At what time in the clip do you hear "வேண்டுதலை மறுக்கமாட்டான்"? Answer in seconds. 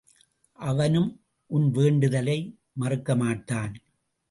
1.71-3.73